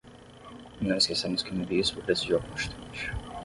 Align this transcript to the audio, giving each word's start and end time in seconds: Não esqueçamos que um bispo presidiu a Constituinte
Não 0.81 0.97
esqueçamos 0.97 1.43
que 1.43 1.51
um 1.53 1.63
bispo 1.63 2.01
presidiu 2.01 2.39
a 2.39 2.41
Constituinte 2.41 3.11